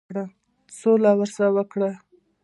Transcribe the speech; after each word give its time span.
سوله 0.79 1.11
سره 1.33 1.49
وکړه. 1.55 1.91